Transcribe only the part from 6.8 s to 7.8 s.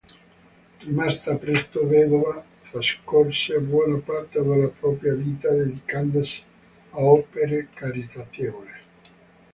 a opere